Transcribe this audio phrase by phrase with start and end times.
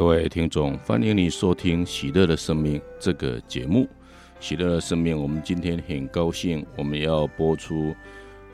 [0.00, 3.84] 各位听众，欢迎你收听《喜乐的生命》这个节目。
[4.40, 7.94] 《喜乐的生命》，我们今天很高兴，我们要播出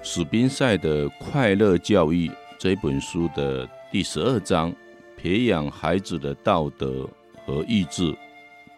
[0.02, 2.29] 史宾赛的《快乐教育》
[2.59, 4.74] 这本书的第十二章：
[5.16, 7.09] 培养孩子的道德
[7.45, 8.12] 和意志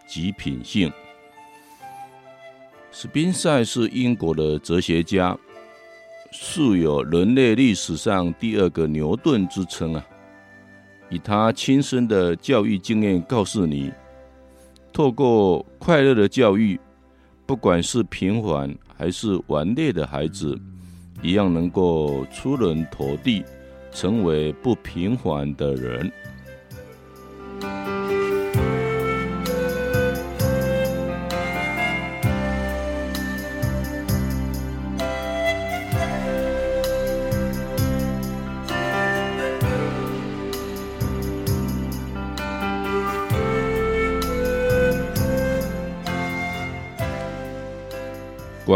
[0.06, 0.92] 及品性。
[2.92, 5.34] 史宾赛是英国的哲学家，
[6.32, 10.06] 素有人类历史上第二个牛顿之称啊。
[11.10, 13.90] 以他亲身的教育经验告诉你，
[14.92, 16.78] 透过快乐的教育，
[17.46, 20.58] 不管是平凡还是顽劣的孩子，
[21.22, 23.42] 一样能够出人头地，
[23.90, 26.12] 成为不平凡的人。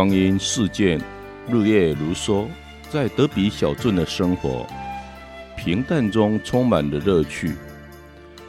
[0.03, 1.01] 光阴似箭，
[1.49, 2.49] 日月如梭，
[2.91, 4.67] 在德比小镇的生活，
[5.57, 7.53] 平淡中充满了乐趣。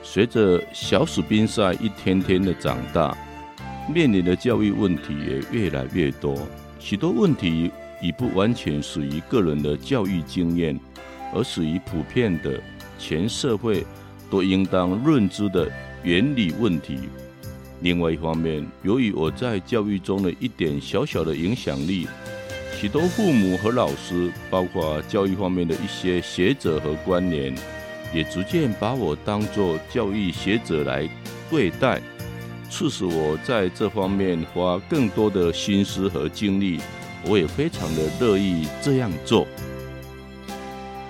[0.02, 3.16] 随着小史宾赛一天天的长大，
[3.88, 6.36] 面临的教育问题也越来越多。
[6.80, 7.70] 许多问题
[8.02, 10.80] 已不完全属于个人的教育经验，
[11.36, 12.59] 而属于普遍的
[12.98, 13.86] 全社会
[14.28, 16.98] 都应当认知的原理问题。
[17.84, 22.08] 另外一方面，由于我在教育中的一点小小的影响力，
[22.80, 27.53] 许多父母和老师，包括教育方面的一些学者和官员，
[28.14, 31.09] 也逐渐把我当作教育学者来
[31.50, 32.02] 对待，
[32.70, 36.80] 促使我在这方面花更多的心思和精力。
[37.25, 39.45] 我也非常的乐意这样做。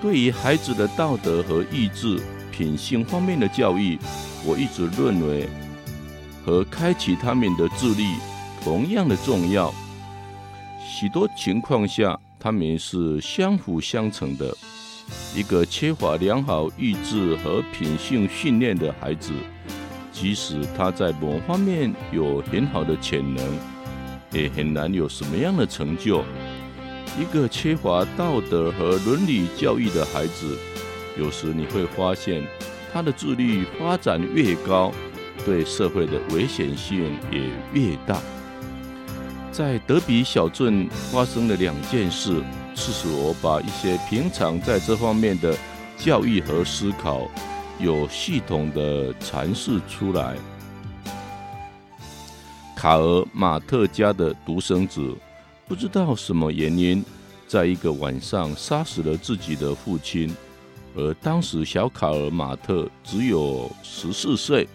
[0.02, 2.18] 对于孩子的道德和意志、
[2.50, 3.96] 品性方面的教育，
[4.44, 5.48] 我一直认为。
[6.44, 8.04] 和开启他们的智力
[8.62, 9.72] 同样的重要。
[10.86, 14.54] 许多情况下，他们是相辅相成的。
[15.34, 19.32] 一个缺乏良好意志和品性训练的孩子，
[20.12, 23.44] 即使他在某方面有很好的潜能，
[24.32, 26.24] 也很难有什么样的成就。
[27.18, 30.58] 一个缺乏道德和伦理教育的孩子，
[31.18, 32.42] 有时你会发现，
[32.92, 34.92] 他的智力发展越高。
[35.44, 37.40] 对社会的危险性也
[37.72, 38.20] 越大。
[39.52, 42.42] 在德比小镇发生了两件事，
[42.74, 45.56] 促使我把一些平常在这方面的
[45.96, 47.30] 教育和思考
[47.78, 50.36] 有系统的阐释出来。
[52.74, 55.14] 卡尔马特家的独生子
[55.66, 57.02] 不知道什么原因，
[57.46, 60.34] 在一个晚上杀死了自己的父亲，
[60.96, 64.68] 而当时小卡尔马特只有十四岁。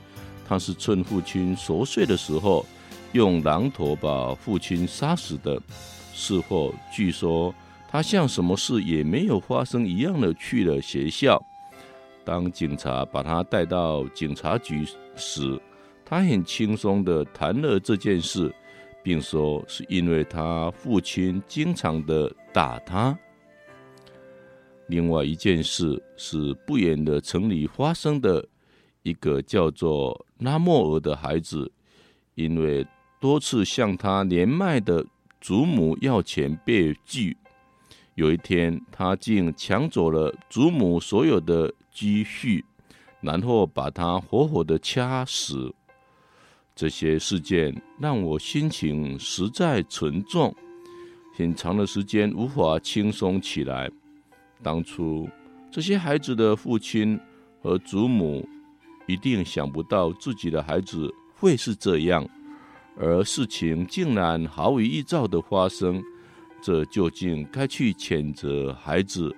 [0.49, 2.65] 他是趁父亲熟睡的时候，
[3.11, 5.61] 用榔头把父亲杀死的。
[6.11, 7.53] 事后据说
[7.87, 11.39] 他像什么事也没有发生一样的去了学校。
[12.25, 14.83] 当警察把他带到警察局
[15.15, 15.61] 时，
[16.03, 18.51] 他很轻松地谈了这件事，
[19.03, 23.15] 并说是因为他父亲经常的打他。
[24.87, 28.43] 另外一件事是不远的城里发生的。
[29.03, 31.71] 一个叫做拉莫尔的孩子，
[32.35, 32.85] 因为
[33.19, 35.05] 多次向他年迈的
[35.39, 37.35] 祖母要钱被拒，
[38.15, 42.63] 有一天他竟抢走了祖母所有的积蓄，
[43.21, 45.73] 然后把他活活的掐死。
[46.75, 50.53] 这些事件让我心情实在沉重，
[51.35, 53.89] 很长的时间无法轻松起来。
[54.61, 55.27] 当初
[55.71, 57.17] 这些孩子的父亲
[57.61, 58.47] 和祖母。
[59.09, 62.23] 一定想不到自己的孩子会是这样，
[62.95, 65.99] 而事情竟然毫无预兆的发生，
[66.61, 69.35] 这究竟该去谴责孩子，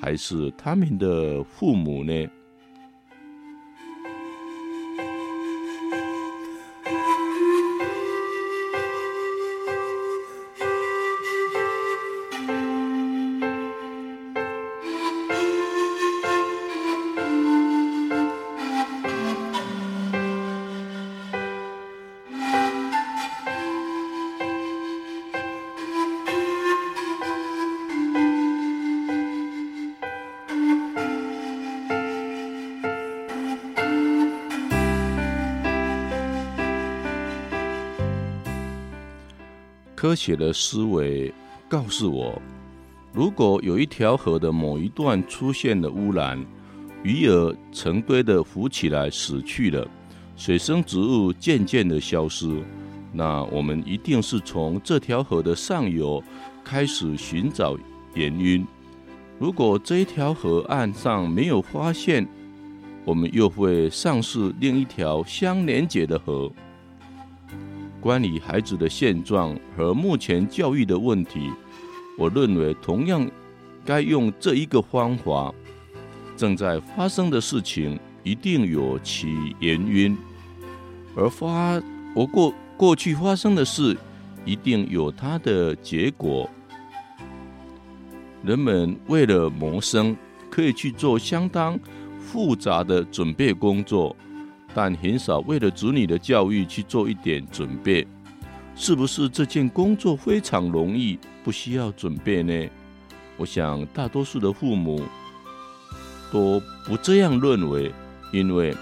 [0.00, 2.26] 还是他们的父母呢？
[40.14, 41.34] 科学的思维
[41.68, 42.40] 告诉我，
[43.12, 46.40] 如果有一条河的某一段出现了污染，
[47.02, 49.84] 鱼儿成堆的浮起来死去了，
[50.36, 52.62] 水生植物渐渐的消失，
[53.12, 56.22] 那我们一定是从这条河的上游
[56.62, 57.76] 开始寻找
[58.14, 58.64] 原因。
[59.40, 62.24] 如果这一条河岸上没有发现，
[63.04, 66.48] 我们又会丧失另一条相连接的河。
[68.04, 71.50] 关于孩子的现状和目前教育的问题，
[72.18, 73.26] 我认为同样
[73.82, 75.50] 该用这一个方法。
[76.36, 80.14] 正在发生的事情一定有其原因，
[81.16, 81.80] 而发
[82.14, 83.96] 我过过去发生的事
[84.44, 86.46] 一定有它的结果。
[88.42, 90.14] 人们为了谋生，
[90.50, 91.80] 可以去做相当
[92.20, 94.14] 复杂的准备工作，
[94.74, 98.06] 但很少为了子女的教育去做一点准备。
[98.76, 102.68] 是不是这件工作非常容易，不需要准备呢？
[103.36, 105.00] 我想大多数的父母
[106.32, 107.94] 都不这样认为，
[108.32, 108.76] 因为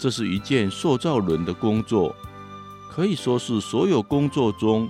[0.00, 2.16] 这是一件塑造人的工作，
[2.90, 4.88] 可以说是所有工作中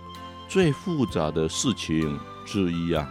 [0.49, 3.09] 最复杂的事情之一啊。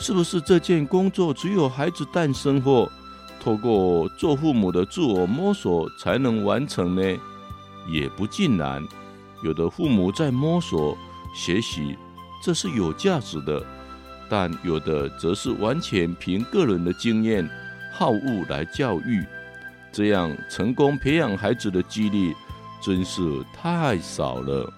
[0.00, 2.90] 是不是这件工作只有孩子诞生后，
[3.40, 7.02] 透过做父母的自我摸索才能完成呢？
[7.90, 8.86] 也不尽然，
[9.42, 10.96] 有的父母在摸索
[11.34, 11.96] 学习，
[12.42, 13.62] 这是有价值的；
[14.28, 17.48] 但有的则是完全凭个人的经验、
[17.94, 19.24] 好恶来教育，
[19.90, 22.34] 这样成功培养孩子的几率
[22.82, 23.22] 真是
[23.54, 24.70] 太少了。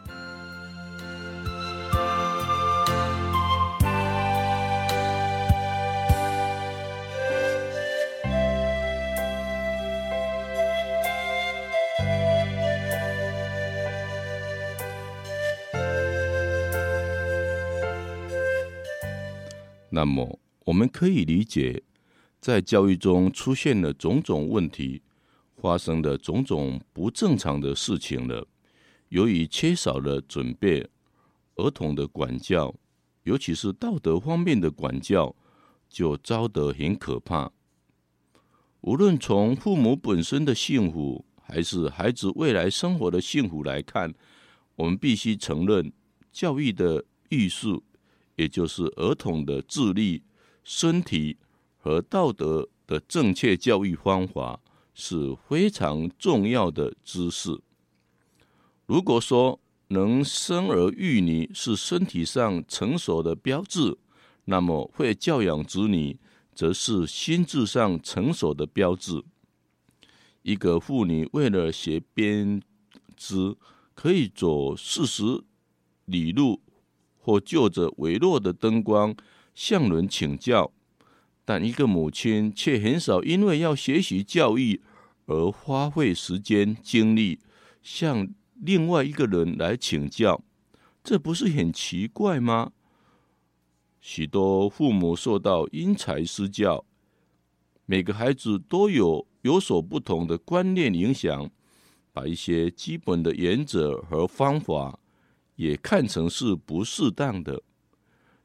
[20.01, 21.83] 那么，我们可以理解，
[22.41, 25.03] 在教育中出现了种种问题，
[25.59, 28.49] 发生了种种不正常的事情了。
[29.11, 30.89] 由于缺少了准备，
[31.57, 32.75] 儿童的管教，
[33.25, 35.37] 尤其是道德方面的管教，
[35.91, 37.53] 就糟得很可怕。
[38.81, 44.15] 无论从父母本身的幸福，还是孩子未来生活的幸福来看，
[44.77, 45.93] 我们必须承认，
[46.33, 47.85] 教育的艺术。
[48.41, 50.23] 也就是儿童的智力、
[50.65, 51.37] 身体
[51.77, 54.59] 和道德的正确教育方法
[54.95, 57.61] 是非常重要的知识。
[58.87, 63.99] 如果说能生儿育女是身体上成熟的标志，
[64.47, 66.19] 那么会教养子女
[66.55, 69.23] 则是心智上成熟的标志。
[70.41, 72.63] 一个妇女为了学编
[73.19, 73.55] 织，
[73.95, 75.45] 可以走四十
[76.07, 76.63] 里路。
[77.21, 79.15] 或就着微弱的灯光
[79.55, 80.73] 向人请教，
[81.45, 84.81] 但一个母亲却很少因为要学习教育
[85.27, 87.39] 而花费时间精力
[87.83, 90.43] 向另外一个人来请教，
[91.03, 92.73] 这不是很奇怪吗？
[94.01, 96.85] 许多父母受到因材施教，
[97.85, 101.51] 每个孩子都有有所不同的观念影响，
[102.13, 105.00] 把一些基本的原则和方法。
[105.61, 107.63] 也看成是不适当的。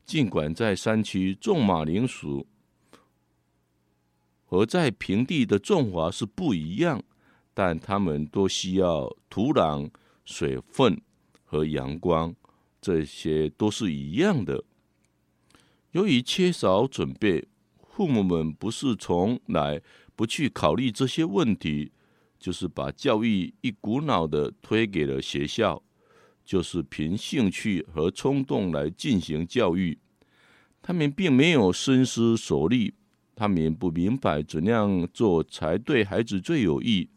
[0.05, 2.45] 尽管在山区种马铃薯
[4.45, 7.01] 和在平地的种法是不一样，
[7.53, 9.89] 但它们都需要土壤、
[10.25, 11.01] 水分
[11.45, 12.35] 和阳光，
[12.81, 14.61] 这些都是一样的。
[15.91, 17.47] 由于缺少准备，
[17.87, 19.81] 父母们不是从来
[20.17, 21.93] 不去考虑这些问题，
[22.37, 25.81] 就是把教育一股脑的推给了学校。
[26.45, 29.97] 就是凭兴趣和冲动来进行教育，
[30.81, 32.93] 他们并没有深思熟虑，
[33.35, 37.09] 他们不明白怎样做才对孩子最有益。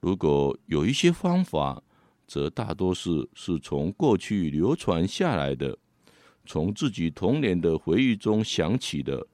[0.00, 1.82] 如果有一些方法，
[2.26, 5.76] 则大多数是从过去流传下来的，
[6.46, 9.26] 从自己童年的回忆中想起的，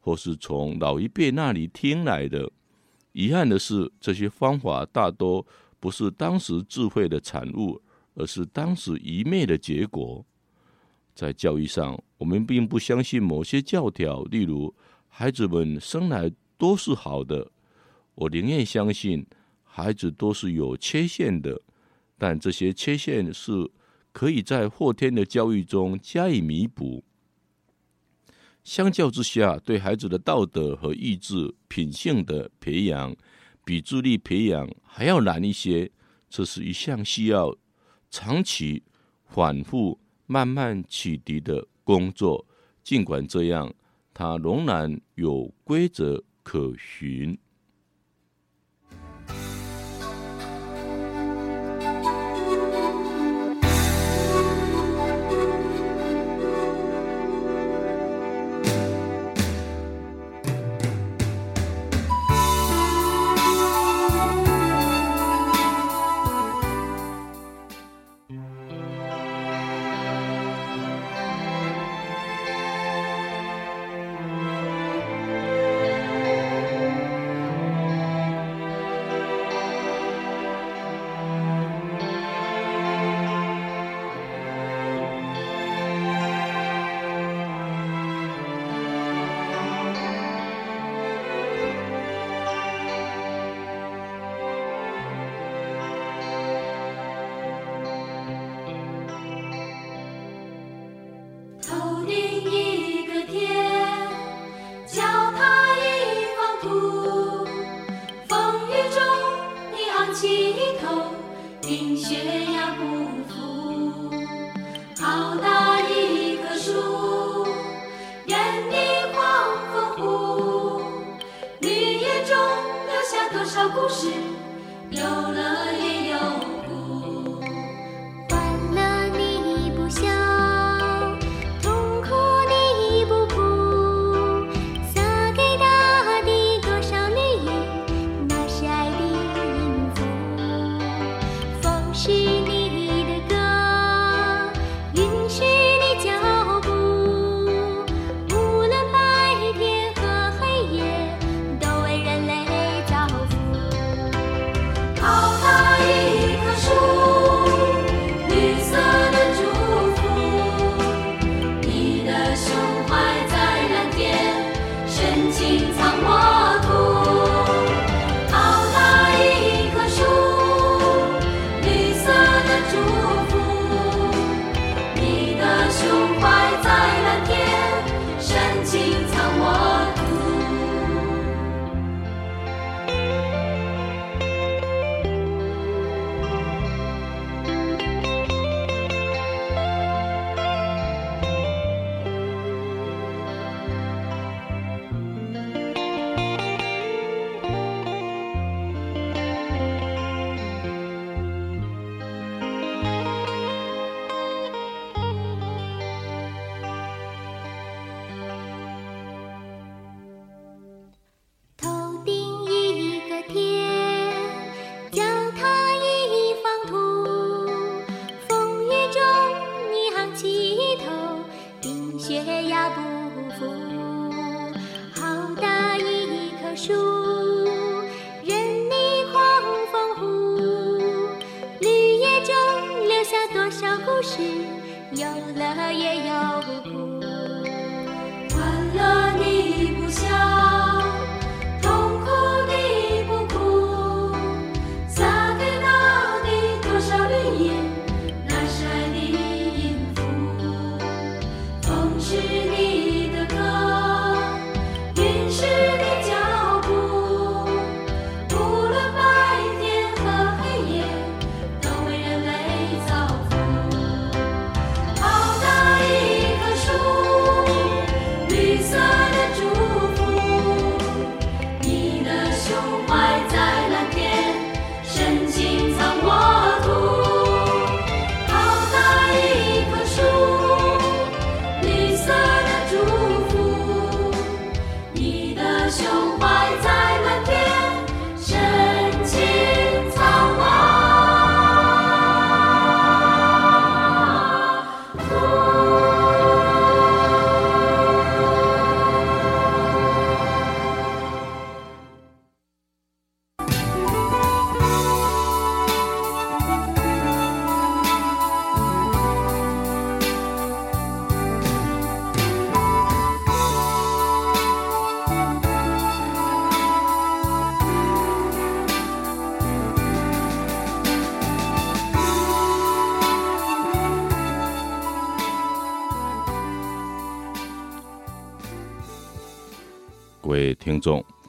[0.00, 2.50] 或是从老一辈那里听来的。
[3.12, 5.44] 遗憾的是，这些方法大多
[5.80, 7.82] 不是当时智慧的产物。
[8.18, 10.26] 而是当时愚昧的结果。
[11.14, 14.74] 在教育上，我们并不相信某些教条，例如
[15.08, 17.50] 孩子们生来都是好的。
[18.16, 19.24] 我宁愿相信
[19.62, 21.60] 孩子都是有缺陷的，
[22.18, 23.70] 但这些缺陷是
[24.12, 27.04] 可以在后天的教育中加以弥补。
[28.64, 33.16] 相较之下，对孩子的道德和意志、品性的培养，
[33.64, 35.90] 比智力培养还要难一些。
[36.28, 37.56] 这是一项需要。
[38.10, 38.82] 长期、
[39.26, 42.44] 反复、慢慢启迪的工作，
[42.82, 43.72] 尽管这样，
[44.12, 47.38] 它仍然有规则可循。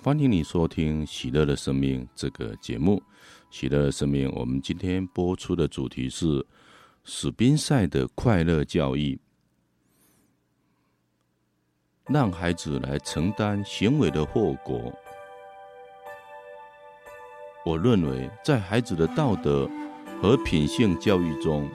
[0.10, 2.96] 欢迎你收听《喜乐的生命》这个节目。
[3.52, 6.44] 《喜乐的生命》，我们今天播出的主题是
[7.04, 9.20] 史宾赛的快乐教育，
[12.08, 14.92] 让孩子来承担行为的后果。
[17.64, 19.70] 我认为，在孩子的道德
[20.20, 21.70] 和品性教育中，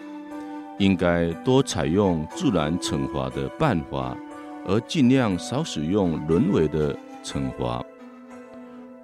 [0.81, 4.19] 应该多采用自然惩罚的办法，
[4.67, 6.99] 而尽量少使用人为的。
[7.23, 7.83] 惩罚，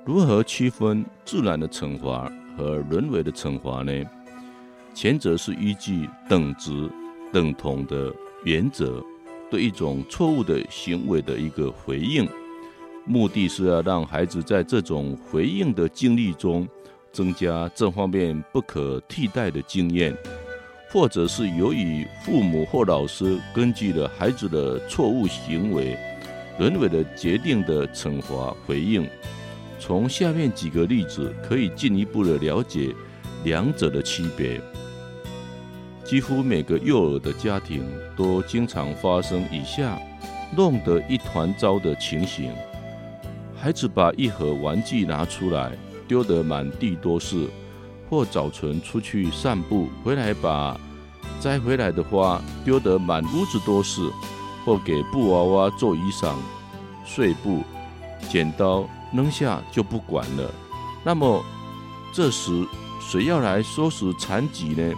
[0.05, 3.93] 如何区分自然的惩罚和人为的惩罚呢？
[4.95, 6.91] 前者是依据等值、
[7.33, 8.13] 等同的
[8.45, 9.03] 原则，
[9.51, 12.27] 对一种错误的行为的一个回应，
[13.05, 16.67] 目的是要让孩子在这种回应的经历中，
[17.13, 20.17] 增加这方面不可替代的经验，
[20.91, 25.97] 或者是由于父母或老师根据了孩子的错误行为。
[26.59, 29.09] 人为的决定的惩罚回应，
[29.81, 32.95] 从下面几个例子可以进一步的了解
[33.45, 34.61] 两者的区别。
[36.05, 37.83] 几乎每个幼儿的家庭
[38.17, 39.99] 都经常发生以下
[40.55, 42.53] 弄得一团糟的情形：
[43.57, 45.73] 孩子把一盒玩具拿出来，
[46.07, 47.49] 丢得满地都是，
[48.09, 50.79] 或早晨出去散步，回来把
[51.41, 54.03] 摘回来的花丢得满屋子都是，
[54.65, 56.35] 或给布娃娃做衣裳、
[57.07, 57.63] 睡布、
[58.29, 60.51] 剪刀扔下就不管了。
[61.05, 61.43] 那么
[62.13, 62.67] 这时
[63.01, 64.95] 谁要来收拾残局呢？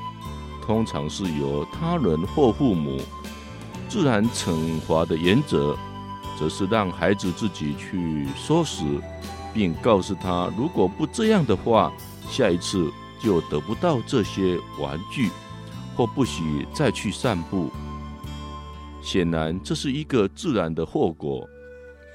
[0.64, 3.00] 通常是由他人或父母。
[3.88, 5.76] 自然惩罚的原则，
[6.38, 8.82] 则是让孩子自己去收拾，
[9.52, 11.92] 并告诉他，如果不这样的话，
[12.30, 12.90] 下一次
[13.22, 15.28] 就得不到这些玩具，
[15.94, 17.70] 或不许再去散步。
[19.02, 21.46] 显然，这是一个自然的后果，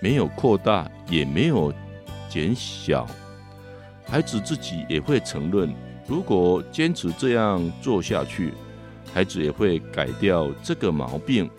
[0.01, 1.71] 没有扩大，也没有
[2.29, 3.07] 减小。
[4.05, 5.73] 孩子自己也会承认，
[6.07, 8.53] 如果坚持这样做下去，
[9.13, 11.49] 孩子也会改掉这个毛病。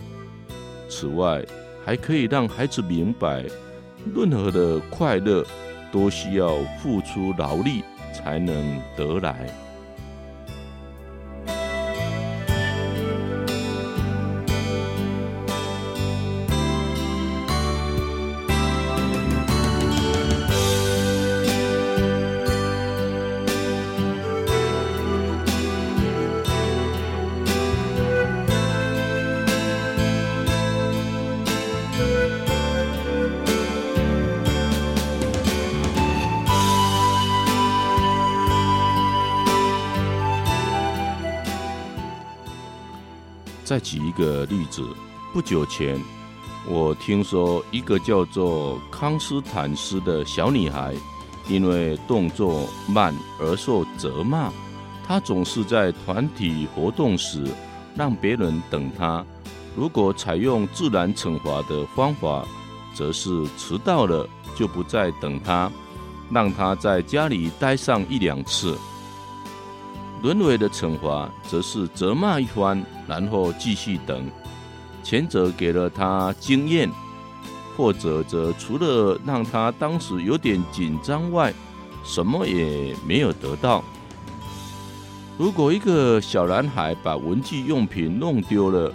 [0.89, 1.45] 此外，
[1.85, 3.45] 还可以让孩子明白，
[4.15, 5.45] 任何的快乐
[5.93, 9.47] 都需要付出劳力才能得来。
[43.89, 44.87] 举一个例子，
[45.33, 45.99] 不久前，
[46.67, 50.95] 我听说一个叫做康斯坦斯的小女孩，
[51.49, 54.53] 因为动作慢而受责骂。
[55.07, 57.43] 她总是在团体活动时
[57.95, 59.25] 让别人等她。
[59.75, 62.45] 如果采用自然惩罚的方法，
[62.93, 65.73] 则是迟到了就不再等她，
[66.31, 68.77] 让她在家里待上一两次。
[70.23, 74.31] 沦为的惩罚则是责骂一番，然后继续等。
[75.03, 76.91] 前者给了他经验，
[77.77, 81.55] 后者则除了让他当时有点紧张外，
[82.05, 83.83] 什么也没有得到。
[85.39, 88.93] 如果一个小男孩把文具用品弄丢了，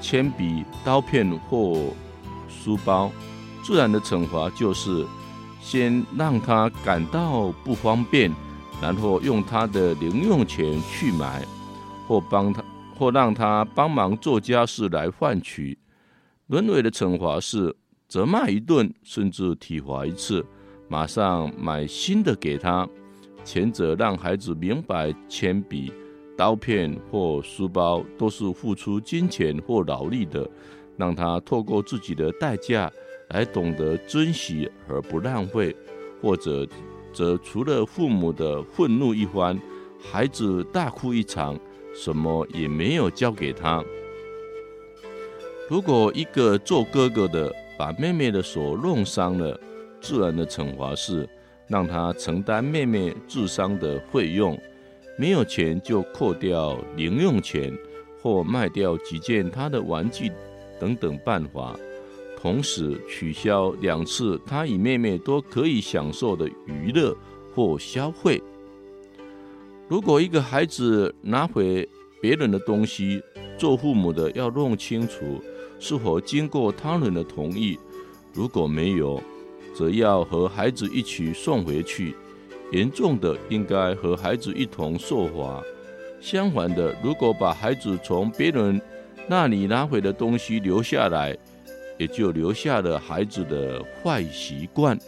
[0.00, 1.92] 铅笔、刀片或
[2.48, 3.12] 书包，
[3.62, 5.06] 自然的惩罚就是
[5.60, 8.32] 先让他感到不方便。
[8.80, 11.44] 然后用他的零用钱去买，
[12.06, 12.64] 或帮他，
[12.96, 15.76] 或让他帮忙做家事来换取。
[16.46, 17.74] 沦为的惩罚是
[18.06, 20.46] 责骂一顿，甚至体罚一次，
[20.88, 22.88] 马上买新的给他。
[23.44, 25.92] 前者让孩子明白，铅笔、
[26.36, 30.48] 刀片或书包都是付出金钱或劳力的，
[30.96, 32.90] 让他透过自己的代价
[33.30, 35.74] 来懂得珍惜而不浪费，
[36.22, 36.64] 或者。
[37.18, 39.60] 则除了父母的愤怒一番，
[40.00, 41.58] 孩子大哭一场，
[41.92, 43.82] 什么也没有教给他。
[45.68, 49.58] 如果一个做哥哥的把妹妹的手弄伤了，
[50.00, 51.28] 自然的惩罚是
[51.66, 54.56] 让他承担妹妹治伤的费用，
[55.18, 57.76] 没有钱就扣掉零用钱，
[58.22, 60.30] 或卖掉几件他的玩具
[60.78, 61.76] 等等办法。
[62.40, 67.12] 同时取消两次他与妹妹都可以享受的娱乐
[67.52, 68.40] 或消费。
[69.88, 71.88] 如果一个孩子拿回
[72.22, 73.20] 别人的东西，
[73.58, 75.42] 做父母的要弄清楚
[75.80, 77.76] 是否经过他人的同意。
[78.32, 79.20] 如果没有，
[79.74, 82.14] 则要和孩子一起送回去。
[82.70, 85.60] 严重的应该和孩子一同受罚。
[86.20, 88.80] 相反的，如果把孩子从别人
[89.26, 91.36] 那里拿回的东西留下来，
[91.98, 94.98] 也就留下了孩子的坏习惯。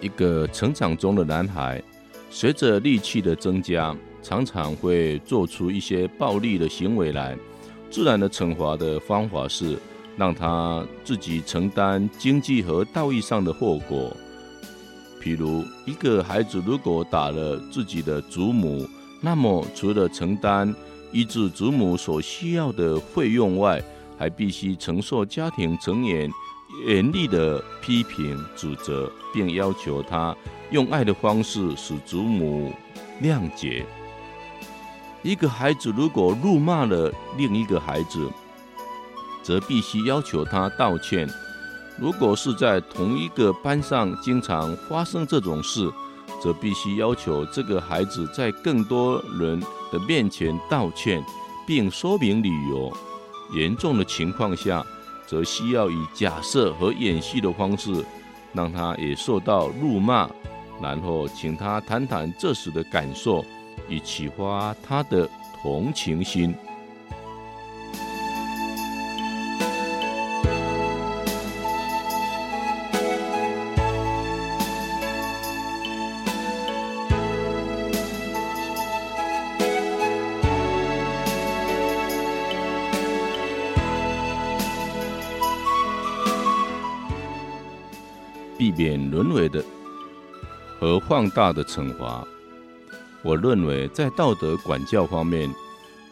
[0.00, 1.82] 一个成长中的男孩。
[2.38, 7.34] 随着力气的增加，常常会做出一些暴力的行为来。
[7.90, 9.78] 自然的惩罚的方法是
[10.18, 14.14] 让他自己承担经济和道义上的后果。
[15.18, 18.86] 譬如，一个孩子如果打了自己的祖母，
[19.22, 20.74] 那么除了承担
[21.12, 23.82] 医治祖母所需要的费用外，
[24.18, 26.30] 还必须承受家庭成员
[26.86, 30.36] 严厉的批评指责，并要求他。
[30.70, 32.72] 用爱的方式使祖母
[33.22, 33.84] 谅解。
[35.22, 38.30] 一个孩子如果怒骂了另一个孩子，
[39.42, 41.28] 则必须要求他道歉。
[41.98, 45.90] 如果是在同一个班上经常发生这种事，
[46.42, 49.58] 则必须要求这个孩子在更多人
[49.90, 51.24] 的面前道歉，
[51.66, 52.92] 并说明理由。
[53.54, 54.84] 严重的情况下，
[55.26, 58.04] 则需要以假设和演戏的方式，
[58.52, 60.28] 让他也受到辱骂，
[60.80, 63.44] 然后请他谈谈这时的感受，
[63.88, 65.28] 以启发他的
[65.62, 66.54] 同情心。
[88.58, 89.62] 避免沦为的
[90.86, 92.24] 和放大的惩罚。
[93.20, 95.52] 我认为，在道德管教方面，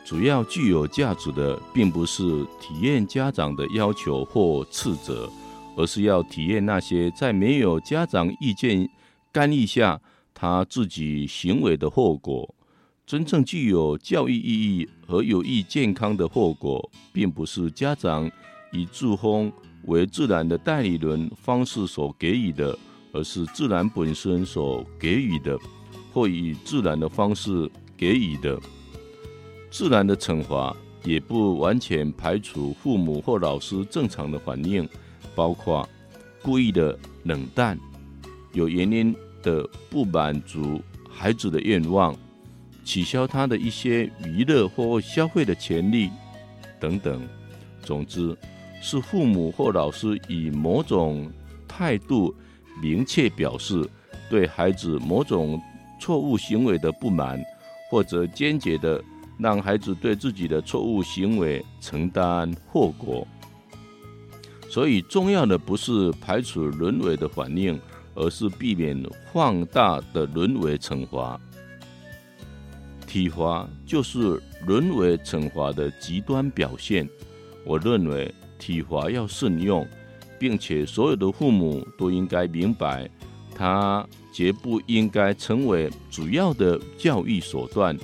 [0.05, 5.31] 主要具有价值的，并不是体验家长的要求或斥责，
[5.77, 8.91] 而是要体验那些在没有家长意见
[9.31, 10.01] 干预下，
[10.35, 12.53] 他自己行为的后果。
[13.07, 18.29] 真正具有教育意义和有益健康的后果，并不是家长
[18.73, 19.53] 以自封
[19.85, 22.77] 为自然的代理人方式所给予的，
[23.15, 25.57] 而是自然本身所给予的，
[26.13, 28.61] 或以自然的方式给予的。
[29.71, 34.87] 自然的惩罚也不完全排除父母或老师正常的反应，
[35.35, 35.89] 包括
[36.43, 37.79] 故意的冷淡、
[38.53, 42.15] 有原因的不满足孩子的愿望、
[42.85, 46.11] 取消他的一些娱乐或消费的权利
[46.81, 47.23] 等等。
[47.83, 48.37] 总之，
[48.81, 51.31] 是父母或老师以某种
[51.69, 52.35] 态度
[52.83, 53.89] 明确表示
[54.29, 55.61] 对孩子某种
[56.01, 57.43] 错误行为的不满，
[57.91, 59.03] 或者坚决的
[59.39, 63.27] 让孩子对自己的错误行为承担后果。
[64.69, 67.81] 所以，重要的不是排除沦为的反应，
[68.15, 69.01] 而是避免
[69.33, 71.41] 放大的沦为惩罚。
[73.07, 77.09] 体罚就是沦为惩罚的极端表现。
[77.65, 78.35] 我认为。
[78.57, 79.87] 体罚要慎用，
[80.39, 83.09] 并且所有的父母都应该明白，
[83.55, 87.97] 它绝不应该成为主要的教育手段，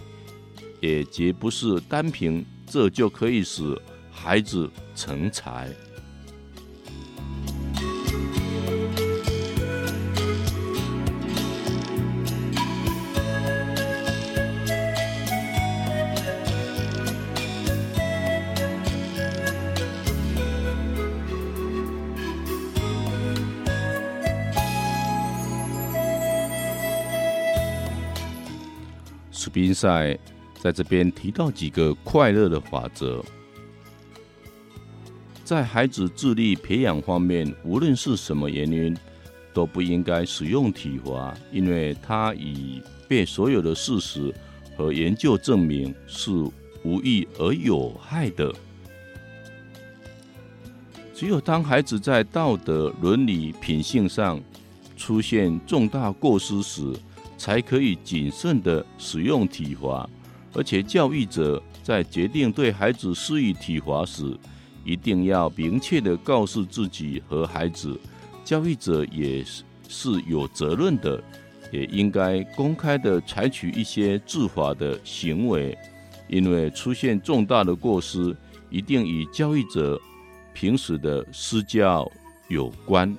[0.81, 3.77] 也绝不是单凭这就可以使
[4.11, 5.69] 孩子成才。
[29.61, 30.19] 宾塞
[30.59, 33.23] 在这边提到几个快乐的法则，
[35.45, 38.97] 在孩子智力培养方面，无论是什么原因，
[39.53, 44.35] 都不应该使用体罚，因为它已被所有的事实
[44.79, 46.31] 和研究证明是
[46.83, 48.51] 无益而有害的。
[51.15, 54.41] 只有当孩子在道德、伦理、品性上
[54.97, 56.95] 出现重大过失时，
[57.41, 60.07] 才可以谨慎地使用体罚，
[60.53, 64.37] 而且教育者在决定对孩子施以体罚时，
[64.85, 67.99] 一定要明确地告诉自己和孩子，
[68.45, 71.19] 教育者也是是有责任的，
[71.73, 75.75] 也应该公开地采取一些治罚的行为，
[76.29, 78.37] 因为出现重大的过失，
[78.69, 79.99] 一定与教育者
[80.53, 82.07] 平时的施教
[82.49, 83.17] 有关。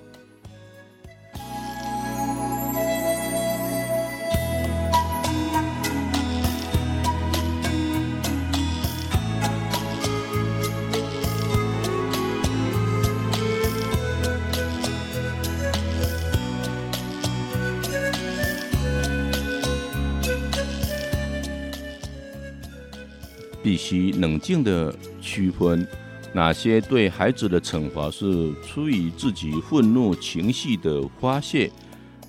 [23.71, 25.88] 必须冷静地区分
[26.34, 31.71] 哪些对孩子的惩罚是出于自己愤怒情绪的发泄，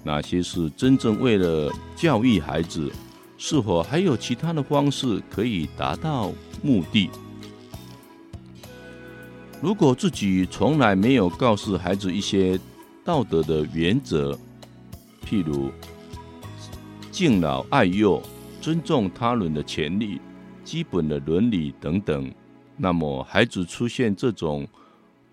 [0.04, 2.88] 哪些是真正为了教育孩子，
[3.36, 6.30] 是否还有其他的方式可以达到
[6.62, 7.10] 目的。
[9.60, 12.56] 如果自己从来没有告诉孩子一些
[13.04, 14.38] 道德的原则，
[15.28, 15.72] 譬如
[17.10, 18.22] 敬老爱幼、
[18.60, 20.20] 尊重他人的权利。
[20.72, 22.32] 基本的伦理等等，
[22.78, 24.66] 那么孩子出现这种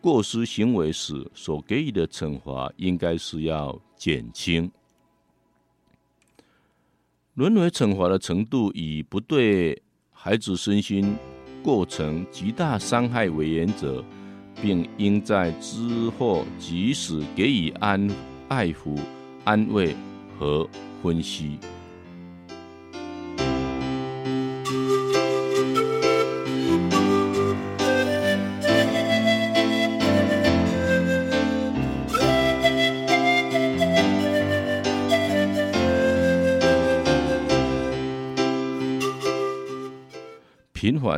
[0.01, 4.69] 过失行为时，所给予的惩罚应该是要减轻。
[7.35, 11.15] 沦为惩罚的程度，以不对孩子身心
[11.63, 14.03] 构成极大伤害为原则，
[14.61, 18.05] 并应在之后及时给予安
[18.49, 18.99] 爱抚、
[19.45, 19.95] 安慰
[20.37, 20.67] 和
[21.01, 21.57] 分析。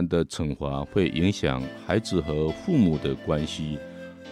[0.08, 3.80] 的惩罚会影响孩子和父母的关系，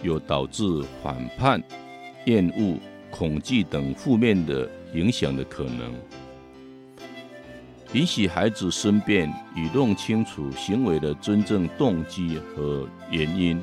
[0.02, 0.62] 又导致
[1.02, 1.60] 反叛、
[2.26, 2.78] 厌恶、
[3.10, 5.92] 恐惧等负面的影响的可能。
[7.92, 13.60] 允许孩子申辩，以弄清楚行为的真正动机和原因。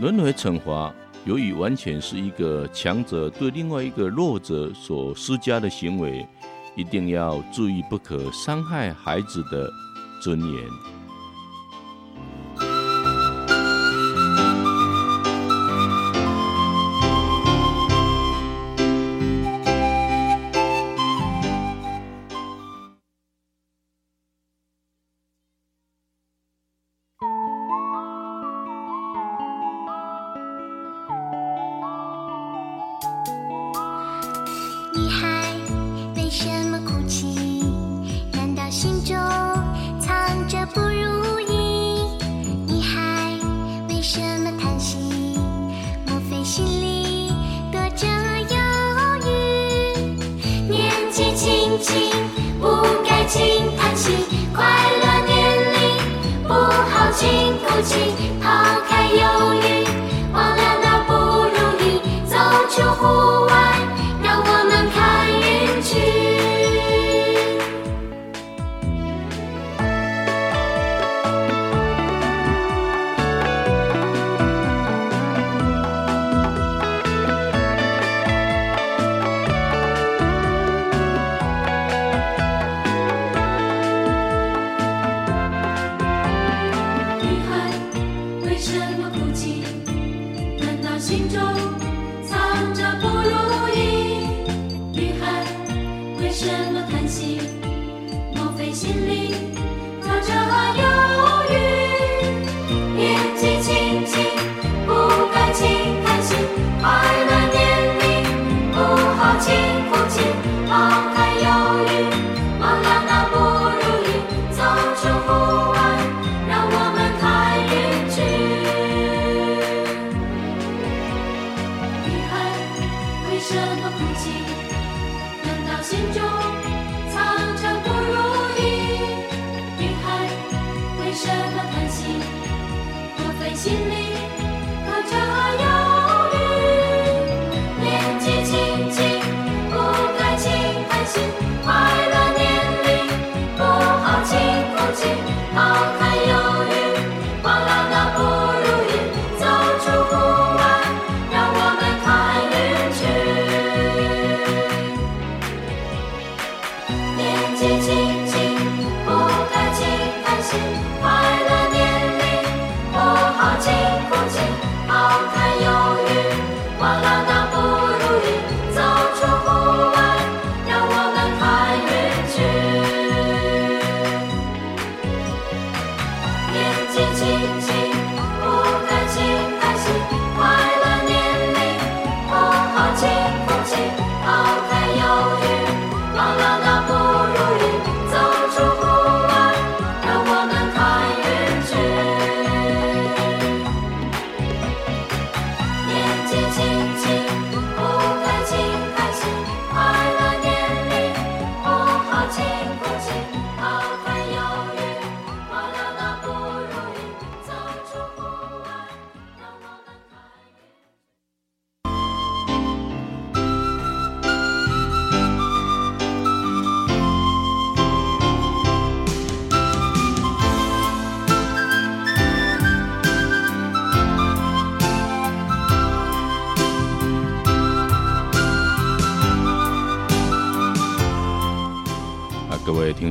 [0.00, 0.92] 轮回惩罚
[1.24, 6.26] 由于完全是一个强者对另外一个弱者所施加的行为。
[6.76, 9.72] 一定要注意，不可伤害孩子的
[10.20, 10.70] 尊严。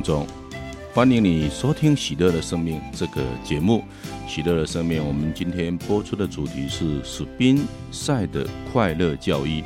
[0.06, 0.28] 中，
[0.94, 3.84] 欢迎你收听《喜乐的生命》这个节目。
[4.32, 9.64] 《喜乐的生命》，我们今天播出的主题是史宾赛的快乐教育，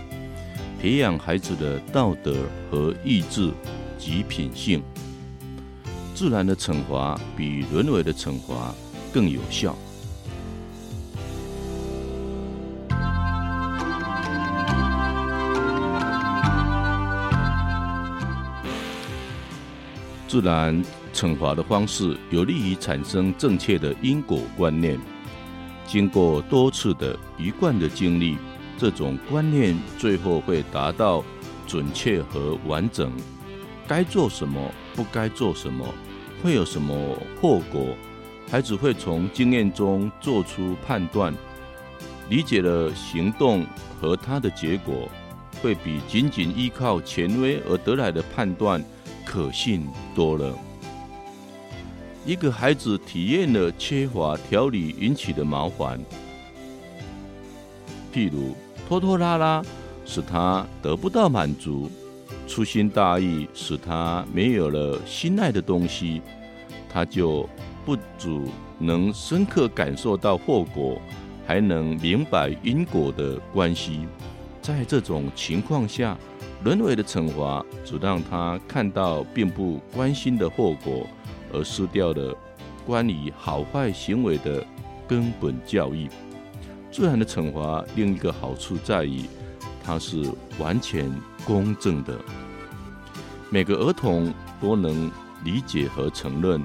[0.82, 2.38] 培养孩子的道德
[2.72, 3.52] 和意志
[3.98, 4.82] 及品性。
[6.16, 8.74] 自然的惩罚比人为的惩罚
[9.12, 9.76] 更有效。
[20.30, 20.80] 自然
[21.12, 25.00] 惩罚的方式有利于产生正确的因果观念。
[25.88, 28.38] 经过多次的一贯的经历，
[28.78, 31.24] 这种观念最后会达到
[31.66, 33.12] 准确和完整。
[33.88, 35.84] 该做什么，不该做什么，
[36.44, 37.98] 会有什么后果，
[38.52, 41.34] 孩子会从经验中做出判断，
[42.30, 43.66] 理解了行动
[44.00, 45.10] 和它的结果，
[45.60, 48.80] 会比仅仅依靠权威而得来的判断
[49.30, 50.58] 可信多了。
[52.26, 56.00] 一个孩子体验了缺乏调理引起的麻烦，
[58.12, 58.56] 譬如
[58.88, 59.64] 拖拖拉拉，
[60.04, 61.88] 使他得不到满足；
[62.48, 66.24] 粗心大意，使他没有了心爱的东西，
[66.92, 67.48] 他就
[67.86, 68.42] 不只
[68.80, 71.00] 能深刻感受到后果，
[71.46, 74.08] 还能明白因果的关系。
[74.60, 76.18] 在这种情况下，
[76.64, 81.08] 人为的惩罚只让他看到并不关心的后果，
[81.54, 82.36] 而失掉了
[82.86, 84.66] 关于好坏行为的
[85.08, 86.10] 根本教义。
[86.92, 89.22] 自然的惩罚另一个好处在于，
[89.86, 91.10] 它是完全
[91.46, 92.20] 公正的，
[93.50, 95.10] 每个儿童都能
[95.46, 96.62] 理解和承认。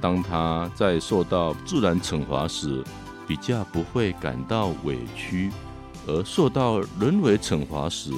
[0.00, 2.84] 当他在受到自然惩罚时，
[3.26, 5.48] 比较不会感到委屈；
[6.06, 8.10] 而受到人为惩罚时，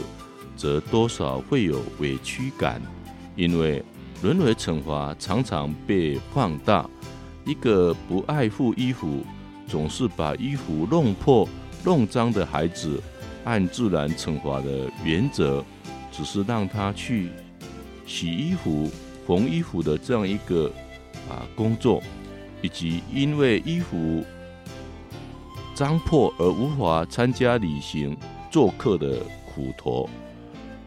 [0.56, 2.80] 则多少会有委屈感，
[3.36, 3.84] 因为
[4.22, 6.88] 人为惩罚常常被放大。
[7.44, 9.22] 一个不爱护衣服、
[9.68, 11.48] 总是把衣服弄破、
[11.84, 13.00] 弄脏的孩子，
[13.44, 15.62] 按自然惩罚的原则，
[16.10, 17.28] 只是让他去
[18.04, 18.90] 洗衣服、
[19.24, 20.72] 缝衣服的这样一个
[21.28, 22.02] 啊工作，
[22.62, 24.24] 以及因为衣服
[25.74, 28.16] 脏破而无法参加旅行、
[28.50, 29.20] 做客的
[29.54, 30.08] 苦头。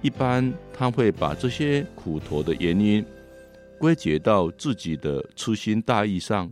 [0.02, 3.06] 一般他会把这些苦头的原因
[3.78, 6.52] 归结到自己的粗心大意上。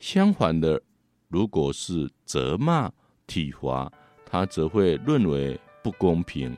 [0.00, 0.80] 相反的，
[1.28, 2.90] 如果是责骂
[3.26, 3.90] 体罚，
[4.24, 6.56] 他则会认为不公平。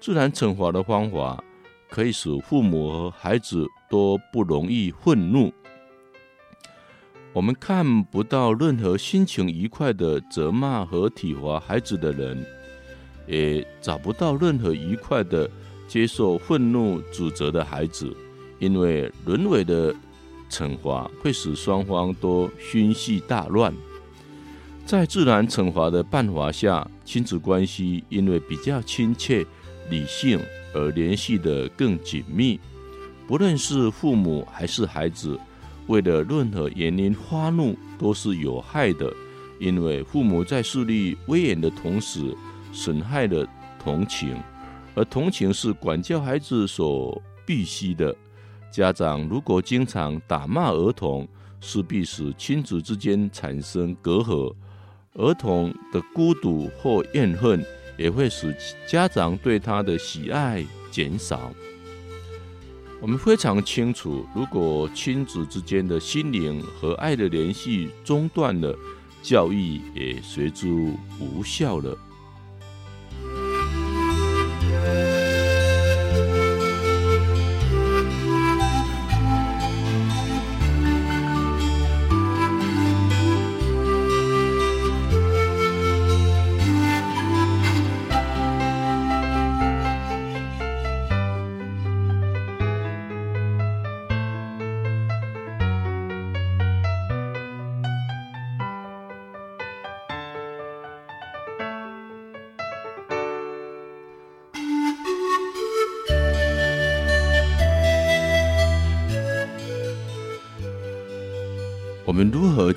[0.00, 1.42] 自然惩罚的方法
[1.88, 5.52] 可以使父母和孩子都不容易愤怒。
[7.32, 12.44] 我们看不到任何心情愉快的责骂和体罚孩子的人。
[13.30, 15.48] 也找不到任何愉快的
[15.86, 18.14] 接受愤怒指责的孩子，
[18.58, 19.94] 因为人为的
[20.50, 23.72] 惩罚会使双方都心绪大乱。
[24.84, 29.46] 在自然惩罚的办法下，亲子关系因为比较亲切、
[29.88, 30.40] 理性
[30.74, 32.58] 而联系得更紧密。
[33.28, 35.38] 不论是父母还是孩子，
[35.86, 39.12] 为了任何原因发怒都是有害的，
[39.60, 42.34] 因为父母在树立威严的同时，
[42.72, 43.46] 损害了
[43.82, 44.36] 同情，
[44.94, 48.14] 而同情是管教孩子所必须的。
[48.70, 51.26] 家长如果经常打骂儿童，
[51.60, 54.54] 势必使亲子之间产生隔阂，
[55.14, 57.64] 儿童的孤独或怨恨
[57.98, 58.56] 也会使
[58.86, 61.52] 家长对他的喜爱减少。
[63.00, 68.76] 我们非常清楚，如果亲子之间的心灵和爱的联系中断了，
[69.22, 70.68] 教育也随之
[71.18, 71.96] 无效了。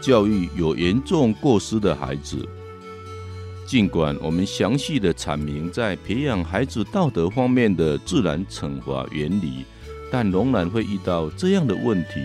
[0.03, 2.45] 教育有严重过失的孩子？
[3.65, 9.63] 尽管我们详细的阐明在培养孩子道德方面的自然惩罚原理，
[10.11, 12.19] 但仍然会遇到这样的问题：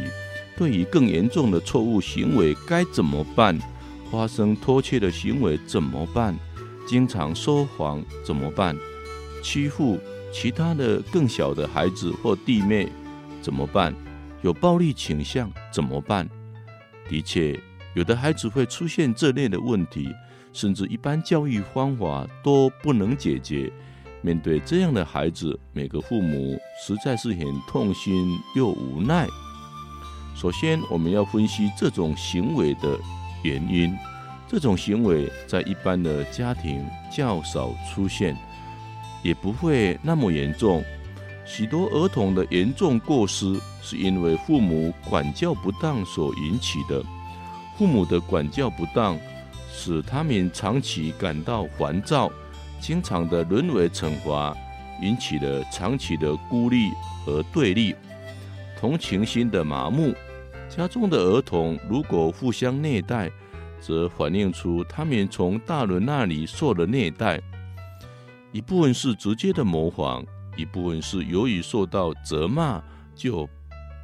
[0.56, 3.56] 对于更严重的错误行为该怎么办？
[4.10, 6.36] 发生偷窃的行为怎么办？
[6.84, 8.76] 经常说谎怎么办？
[9.40, 10.00] 欺负
[10.32, 12.88] 其他的更小的孩子或弟妹
[13.40, 13.94] 怎么办？
[14.42, 16.28] 有暴力倾向怎么办？
[17.08, 17.58] 的确，
[17.98, 20.14] 有的孩子会出现这类的问题，
[20.52, 23.68] 甚至一般教育方法都不能解决。
[24.22, 29.26] 面对这样的孩子，每个父母实在是很痛心又无奈。
[30.36, 32.96] 首先，我们要分析这种行为的
[33.42, 33.92] 原因。
[34.46, 38.36] 这种行为在一般的家庭较少出现，
[39.24, 40.84] 也不会那么严重。
[41.44, 47.02] 许多儿童的严重过失是因为父母管教不当所引起的。
[47.78, 49.16] 父母的管教不当，
[49.72, 52.28] 使他们长期感到烦躁，
[52.80, 54.52] 经常的沦为惩罚，
[55.00, 56.90] 引起了长期的孤立
[57.24, 57.94] 和对立，
[58.76, 60.12] 同情心的麻木。
[60.68, 63.30] 家中的儿童如果互相虐待，
[63.80, 67.40] 则反映出他们从大人那里受了虐待，
[68.50, 70.26] 一部分是直接的模仿，
[70.56, 72.82] 一部分是由于受到责骂
[73.14, 73.48] 就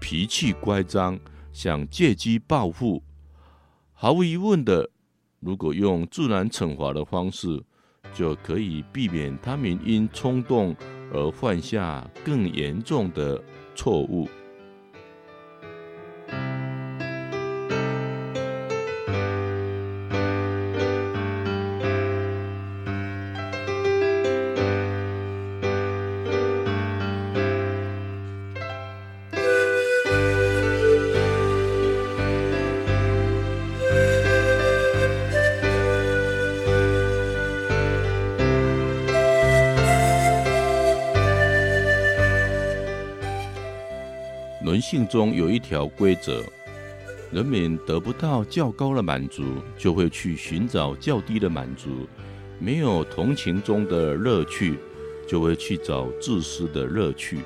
[0.01, 1.19] 脾气乖张，
[1.53, 3.03] 想借机报复。
[4.05, 4.91] 毫无疑问的，
[5.41, 7.65] 如果用自然惩罚的方式，
[8.13, 10.77] 就可以避免他们因冲动
[11.11, 13.43] 而犯下更严重的
[13.75, 14.29] 错误。
[44.95, 46.41] 性中有一条规则：
[47.33, 49.43] 人们得不到较高的满足，
[49.77, 52.07] 就会去寻找较低的满足；
[52.61, 54.79] 没有同情中的乐趣，
[55.27, 57.41] 就会去找自私的乐趣。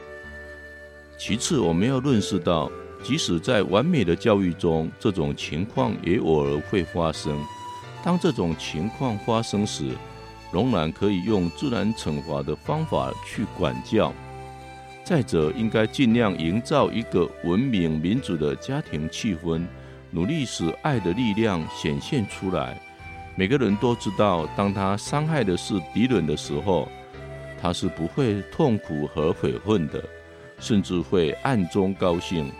[1.16, 2.70] 其次，我们要认识到，
[3.02, 7.34] 即使在完美的教育中，这种情况也偶尔会发生。
[8.04, 9.86] 当这种情况发生时，
[10.52, 14.12] 仍然可以用自然惩罚的方法去管教。
[15.08, 19.64] 再者，应该尽量营造一个文明民主的家庭气氛，
[20.10, 22.78] 努力使爱的力量显现出来。
[23.34, 26.86] 每个人都知道，当他伤害的是敌人的时候，
[27.58, 30.04] 他是不会痛苦和悔恨的，
[30.60, 32.52] 甚至会暗中高兴。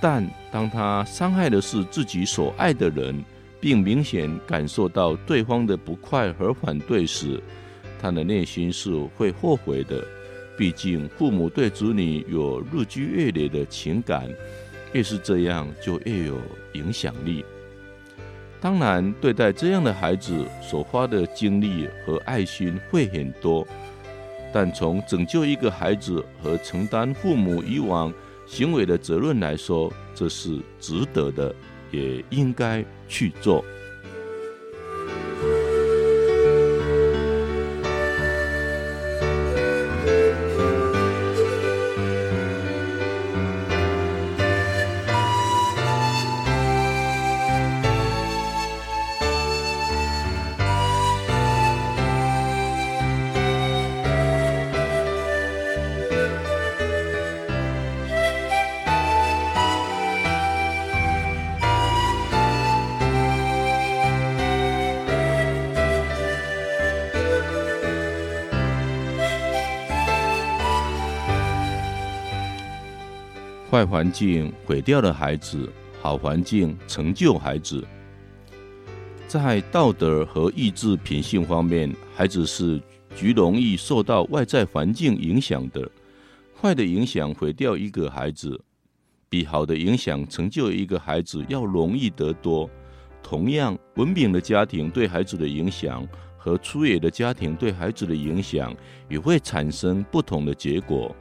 [0.00, 3.24] 但当他伤害的是自己所爱的人，
[3.60, 7.40] 并明显感受到对方的不快和反对时，
[8.02, 10.04] 他的内心是会后悔的。
[10.60, 14.28] 毕竟，父母对子女有日积月累的情感，
[14.92, 16.36] 越是这样，就越有
[16.74, 17.42] 影响力。
[18.60, 23.66] 当然，对待这样的孩子所花的精力和爱心会很多，
[24.52, 28.12] 但从拯救一个孩子和承担父母以往
[28.46, 31.54] 行为的责任来说，这是值得的，
[31.90, 33.64] 也应该去做。
[73.70, 77.86] 坏环境毁掉了孩子，好环境成就孩子。
[79.28, 82.82] 在道德和意志品性方面，孩子是
[83.14, 85.88] 极容易受到外在环境影响的。
[86.60, 88.60] 坏的影响毁掉一个孩子，
[89.28, 92.68] 比好的影响成就一个孩子要容易得多。
[93.22, 96.04] 同样，文明的家庭对孩子的影响
[96.36, 98.74] 和粗野的家庭对孩子的影响，
[99.08, 101.14] 也会产生不同的结果。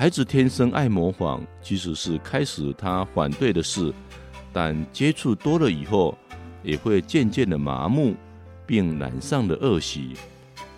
[0.00, 3.92] 孩子天生爱模仿，即使是开始他反对的事，
[4.50, 6.16] 但接触多了以后，
[6.62, 8.16] 也会渐渐的麻木，
[8.64, 10.14] 并染上了恶习。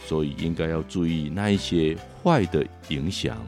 [0.00, 3.38] 所以应该要注意那一些坏的影响。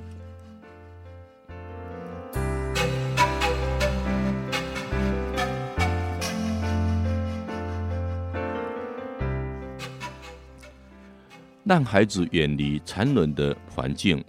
[11.64, 14.24] 让孩子远离残忍的环境。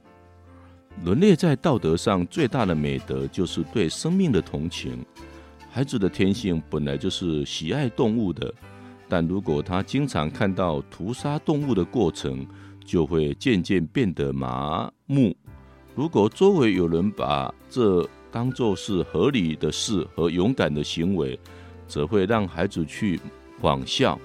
[1.04, 5.06] 人类在道德上最大的美德就是对生命的同情。
[5.70, 8.54] 孩子的天性本来就是喜爱动物的，
[9.10, 12.48] 但如果他经常看到屠杀动物的过程，
[12.86, 15.36] 就会渐渐变得麻木。
[15.94, 21.38] 如果周围有人把这当作是合理的事和勇敢的行为，
[21.88, 23.20] 则会让孩子去
[23.60, 24.20] 仿效。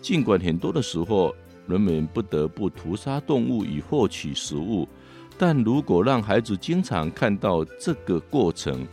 [0.00, 1.34] 尽管很多的时候，
[1.66, 4.88] 人们不得不屠杀动物以获取食物。
[5.36, 8.86] 但如果让孩子经常看到这个过程，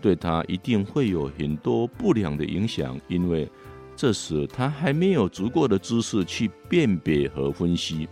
[0.00, 3.48] 对他一定会有很多不良的影响，因为
[3.96, 8.06] 这时他还没有足够的知识去辨别和分析。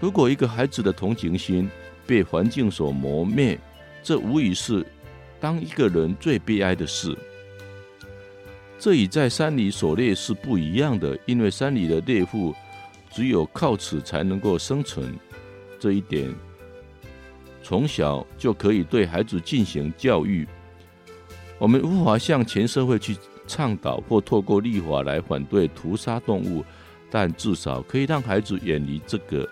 [0.00, 1.70] 如果一个孩子的同情心
[2.06, 3.58] 被环境所磨灭，
[4.02, 4.84] 这无疑是
[5.40, 7.16] 当一个人最悲哀的事。
[8.78, 12.52] 这与在山里狩猎是不一样的，因为山里的猎户
[13.10, 15.14] 只有靠此才能够生存。
[15.78, 16.34] 这一点
[17.68, 20.46] 从小就可以对孩子进行教育。
[21.58, 26.64] 我们无法向全社会去倡导或透过立法来反对屠杀动物，
[27.10, 29.44] 但至少可以让孩子远离这个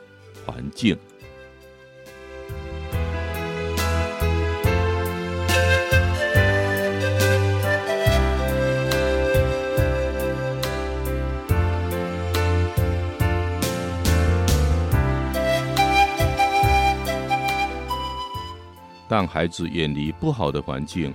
[0.47, 0.97] 环境。
[19.15, 21.15] 让孩子远离不好的环境，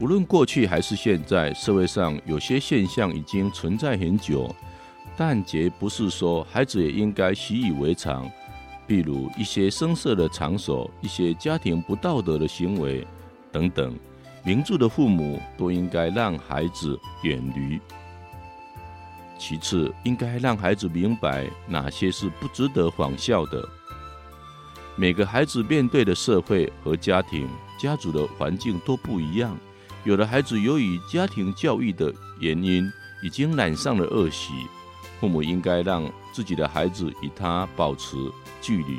[0.00, 4.48] 无论过去还是现在，社会上有些现象已经存在很久，
[5.14, 8.26] 但绝不是说孩子也应该习以为常。
[8.86, 13.06] 比如一些声色的场所、一些家庭不道德的行为
[13.52, 13.94] 等等，
[14.42, 17.78] 明著的父母都应该让孩子远离。
[19.36, 23.68] 其次，应该让孩子明白哪些是不值得仿效的。
[25.00, 29.56] 每个孩子面对的社会和家庭、家族的环境都不一样。
[30.02, 32.84] 有的孩子由于家庭教育的原因，
[33.22, 34.52] 已经染上了恶习，
[35.20, 38.16] 父母应该让自己的孩子与他保持
[38.60, 38.98] 距离。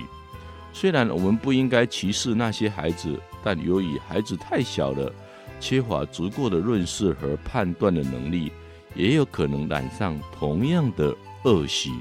[0.71, 5.13] 虽然我们不应该歧视那些孩子，但由于孩子太小了，
[5.59, 8.53] 缺乏足够的认识和判断的能力，
[8.95, 11.91] 也有可能染上同样的恶习。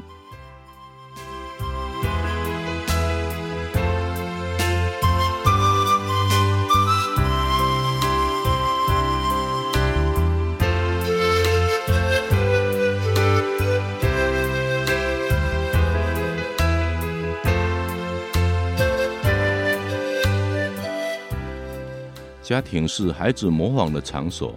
[22.49, 24.55] 家庭是孩子模仿的场所。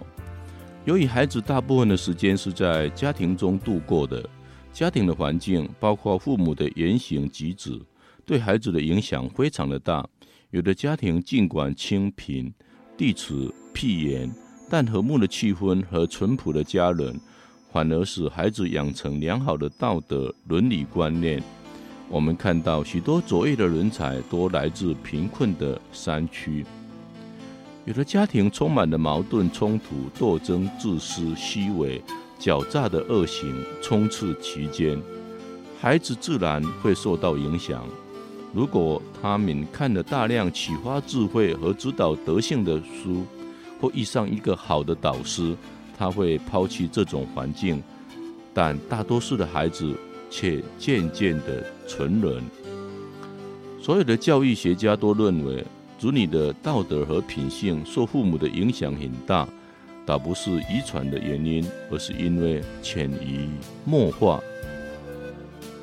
[0.86, 4.26] 由于孩子大部分的时间是在家庭中度过的，
[4.72, 7.78] 家庭的环境，包括父母的言行举止，
[8.24, 10.08] 对孩子的影响非常的大。
[10.52, 12.50] 有的家庭尽管清贫、
[12.96, 14.32] 地处僻远，
[14.70, 17.20] 但和睦的气氛和淳朴的家人，
[17.70, 21.42] 反而使孩子养成良好的道德伦理观念。
[22.08, 26.64] 我们看到许多卓越的人才都来自贫困的山区。
[27.84, 32.00] 有的家庭充满了矛盾、冲突、斗争、自私、虚伪、
[32.38, 35.00] 狡诈的恶行充斥其间，
[35.80, 37.84] 孩子自然会受到影响。
[38.54, 43.24] 如果他们看了大量启发智慧和指导德性的书，
[43.80, 45.56] 或遇上一个好的导师，
[45.98, 47.82] 他会抛弃这种环境。
[48.54, 49.96] 但大多数的孩子
[50.30, 52.44] 却渐渐的沉沦。
[53.80, 55.64] 所有的教育学家都认为，
[56.02, 59.46] 子女的道德和品性受父母的影响很大，
[60.04, 63.48] 倒不是遗传的原因，而是因为潜移
[63.84, 64.40] 默化。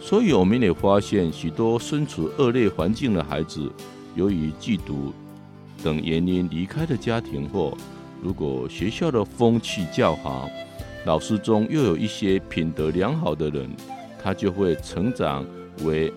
[0.01, 3.71] 所以我们也发现，许多身处恶劣环境的孩子，
[4.13, 5.13] 由于嫉妒
[5.81, 7.77] 等原因离开了家庭后，
[8.21, 10.49] 如果学校的风气较好，
[11.05, 13.69] 老师中又有一些品德良好的人，
[14.21, 15.45] 他就会成长
[15.85, 16.11] 为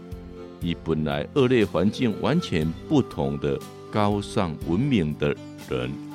[0.60, 3.56] 与本来恶劣环境完全不同的。
[3.92, 5.36] 高尚文明的
[5.68, 6.11] 人。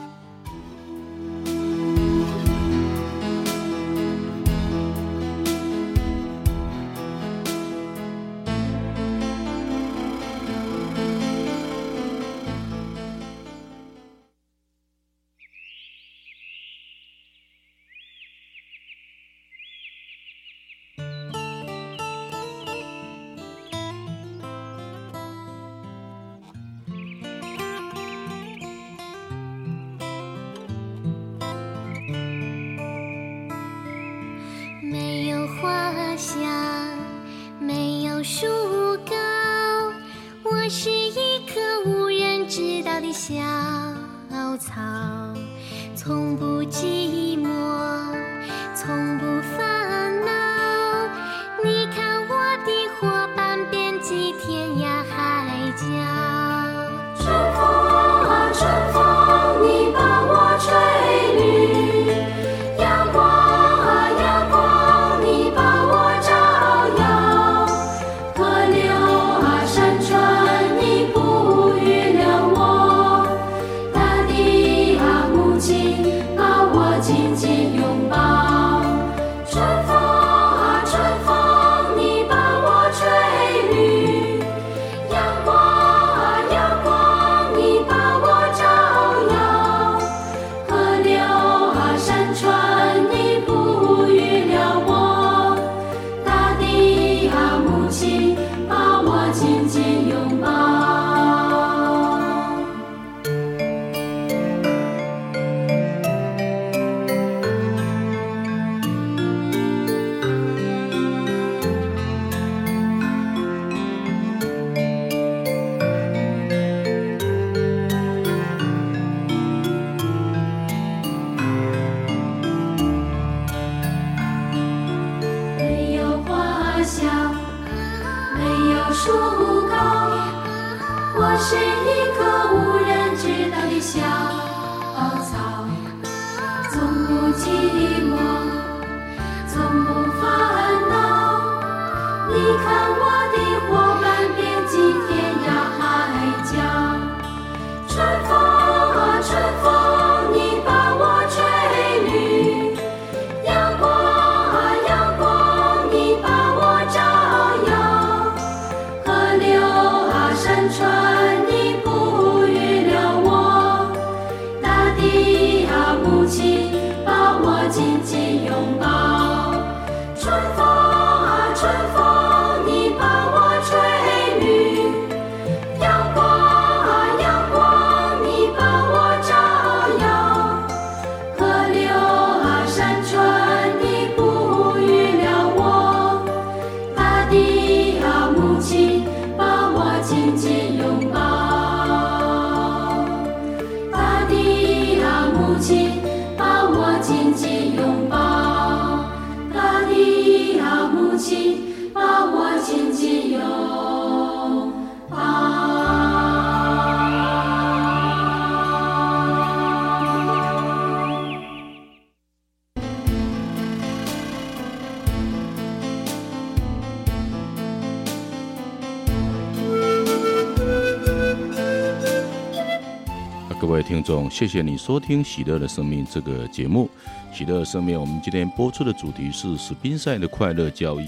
[223.59, 226.87] 各位听众，谢谢你收听《喜乐的生命》这个节目。
[227.33, 231.07] 喜乐的生命，我们今天播出的主题是史宾赛的快乐教育，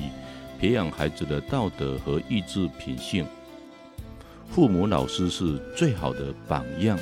[0.59, 3.23] 培养孩子的道德和意志品性。
[4.47, 6.97] 父母、老师是最好的榜样。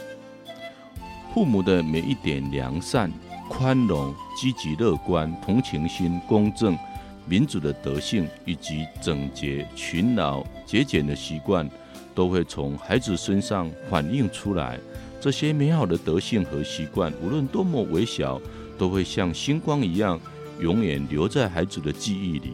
[1.33, 3.09] 父母的每一点良善、
[3.47, 6.77] 宽容、积极乐观、同情心、公正、
[7.25, 11.69] 民主的德性，以及整洁、勤劳、节俭的习惯，
[12.13, 14.77] 都会从孩子身上反映出来。
[15.19, 18.39] 这些美好的德性和习惯，无论多么微小，
[18.77, 20.19] 都会像星光一样，
[20.59, 22.53] 永远留在孩子的记忆里。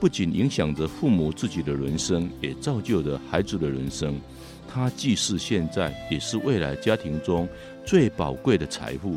[0.00, 4.18] 不仅影响着父母自己的人生，也造就着孩子的人生。
[4.66, 7.48] 它既是现在，也是未来家庭中
[7.84, 9.16] 最宝贵的财富。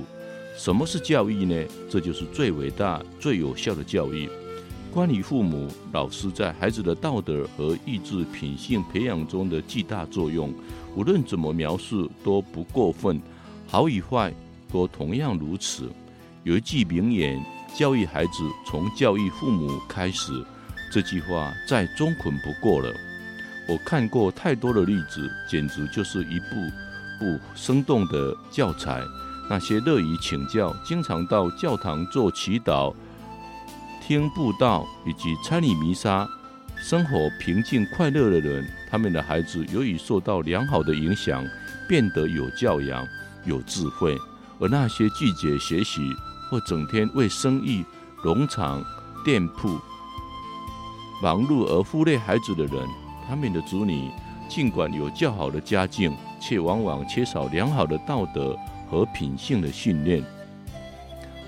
[0.56, 1.66] 什么是教育呢？
[1.90, 4.30] 这就是最伟大、最有效的教育。
[4.92, 10.54] 关于父母、老师在孩子的道德和意志品性培养中的巨大作用。
[10.96, 13.22] 无论怎么描述都不过分，
[13.68, 14.34] 好与坏
[14.72, 15.92] 都同样如此。
[16.44, 17.44] 有一句名言
[17.76, 20.32] ：“教育孩子从教育父母开始。”
[20.92, 22.94] 这句话再中肯不过了。
[23.68, 26.56] 我看过太多的例子，简直就是一部
[27.18, 29.02] 部生动的教材。
[29.50, 32.94] 那些乐于请教、经常到教堂做祈祷、
[34.06, 36.30] 听布道以及参与弥撒。
[36.78, 41.44] 生活平静快乐的人，他们的孩子由于受到良好的影响，
[41.90, 43.04] 变得有教养、
[43.44, 44.16] 有智慧；
[44.60, 46.14] 而那些拒绝学习
[46.48, 47.84] 或整天为生意、
[48.24, 48.86] 农场、
[49.26, 49.80] 店铺
[51.24, 52.88] 忙碌而忽略孩子的人，
[53.28, 54.12] 他们的子女
[54.48, 58.56] 尽管有较好的家境，却往往缺少良好的道德
[58.92, 60.24] 和品性的训练。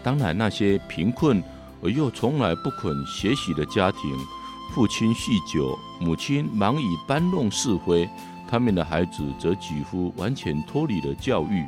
[0.02, 1.43] 当然，那些贫困
[1.84, 4.18] 而又从来不肯学习的家庭，
[4.76, 8.10] 父亲酗酒，母亲忙于搬弄是非，
[8.46, 11.66] 他们的孩子则几乎完全脱离了教育。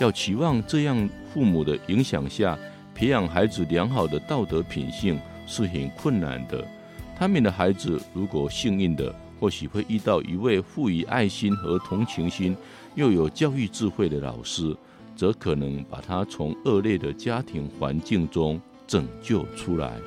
[0.00, 2.58] 要期望这样父母的影响下
[2.94, 6.66] 培养孩子良好的道德品性是很困难的。
[7.14, 12.56] 他们的孩子如果幸运的，或许会遇到一位富于爱心和同情心，
[12.94, 14.74] 又有教育智慧的老师，
[15.14, 20.00] 则可能把他从恶劣的家庭环境中拯救出来。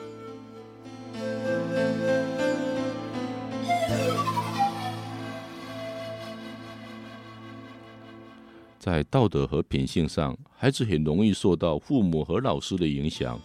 [8.89, 13.39] 在道德和品性上，孩子很容易受到父母和老师的影响。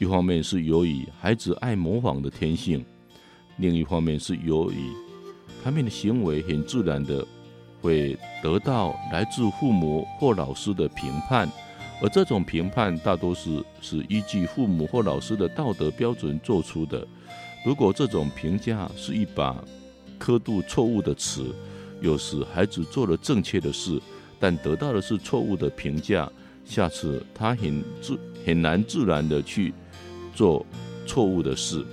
[0.00, 2.84] 一方面是由于孩子爱模仿的天性，
[3.58, 4.90] 另一方面是由于
[5.62, 7.24] 他们的行为很自然的
[7.80, 11.48] 会得到来自父母或老师的评判，
[12.02, 17.06] 而这种评判大多是是依据父母或老师的道德标准做出的。
[17.64, 19.62] 如果这种评价是一把
[20.18, 21.54] 刻度错误的尺，
[22.00, 24.00] 有时孩子做了正确的事。
[24.40, 26.28] 但得到的是错误的评价，
[26.64, 29.72] 下次他很自很难自然的去
[30.34, 30.66] 做
[31.06, 31.84] 错误的事。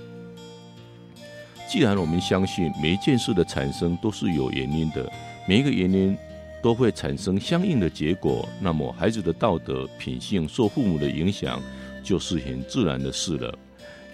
[1.70, 5.12] 既然我们相信每一件事的产生都是有原因的，
[5.46, 6.16] 每一个原因
[6.62, 11.62] 都会产生相应的结果，那么孩子的道德品性受父母的影响
[12.02, 13.54] 就是很自然的事了。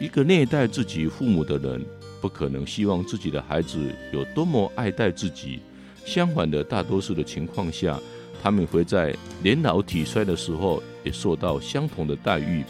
[0.00, 1.80] 一个虐待自己父母的人，
[2.20, 5.60] 不可能希望自己的孩子有多么爱戴自己。
[6.04, 7.98] 相反的，大多数的情况下，
[8.44, 12.62] 他们会在年老体衰的时候也受到相同的待遇。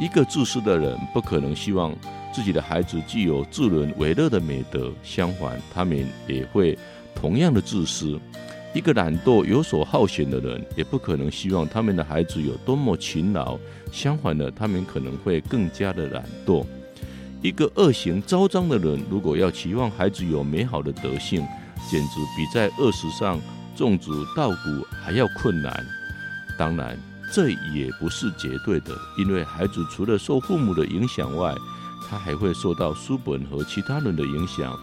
[0.00, 1.94] 一个自私的人不可能希望
[2.32, 6.76] 自己的孩子具有助人为乐的美德，相反，他们也会
[7.14, 8.18] 同样的自私。
[8.72, 13.58] 一个懒惰、游手好闲的人也不可能希望他们的孩子有多么勤劳，
[13.92, 16.64] 相反的，他们可能会更加的懒惰。
[17.42, 21.46] 一个恶行昭彰的人，如果要期望孩子有美好的德性，
[21.90, 23.38] 简直比在恶事上
[23.76, 25.84] 种植稻谷还要困难。
[26.58, 26.98] 当然，
[27.32, 31.54] 这也不是绝对的，因为孩子除了受父母的影响外，
[32.08, 34.78] 他还会受到书本和其他人的影响。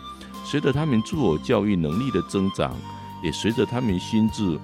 [0.46, 2.76] 随着他们自我教育能力的增长，
[3.24, 4.60] 也随着他们心智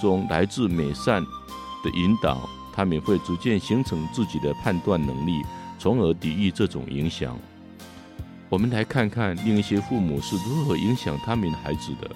[0.00, 5.42] 中来自美善的引导，他们会逐渐形成自己的判断能力。
[5.76, 7.38] 从而抵御这种影响。
[8.48, 12.10] 我们来看看另一些父母是如何影响他们孩子的。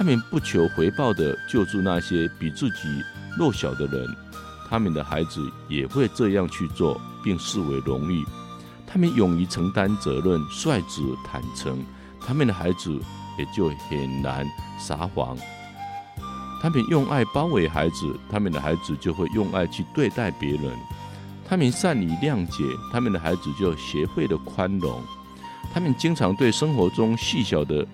[0.00, 3.04] 他们不求回报地救助那些比自己
[3.36, 4.08] 弱小的人，
[4.66, 8.24] 他们的孩子也会这样去做，并视为荣誉。
[8.86, 11.84] 他们勇于承担责任，率直坦诚，
[12.18, 12.98] 他们的孩子
[13.38, 14.46] 也就很难
[14.78, 15.36] 撒谎。
[16.62, 20.78] 他们用爱包围孩子，他们的孩子就会用爱去对待别人。
[21.46, 25.02] 他们善于谅解，他们的孩子就学会了宽容。
[25.74, 27.86] 他们经常对生活中细小的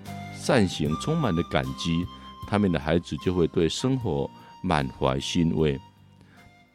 [0.46, 2.06] 善行充满了感激，
[2.46, 4.30] 他们的孩子就会对生活
[4.62, 5.76] 满怀欣慰。